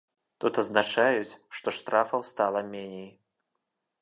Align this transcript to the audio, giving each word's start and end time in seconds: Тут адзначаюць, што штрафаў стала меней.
Тут 0.43 0.53
адзначаюць, 0.61 1.37
што 1.59 1.75
штрафаў 1.79 2.27
стала 2.31 2.65
меней. 2.75 3.09